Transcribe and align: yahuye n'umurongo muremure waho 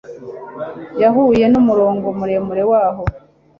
yahuye 1.01 1.45
n'umurongo 1.49 2.07
muremure 2.17 2.63
waho 2.71 3.03